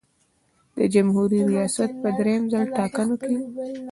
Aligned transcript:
د 0.77 0.79
جمهوري 0.93 1.39
ریاست 1.51 1.91
په 2.01 2.09
دریم 2.17 2.41
ځل 2.51 2.63
ټاکنو 2.77 3.15
کې. 3.25 3.35